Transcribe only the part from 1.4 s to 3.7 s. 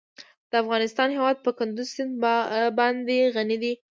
په کندز سیند باندې غني